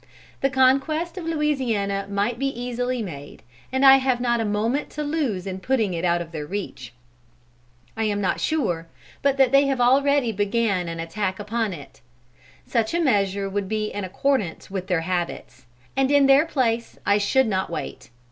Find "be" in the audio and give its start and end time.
2.39-2.47, 13.69-13.93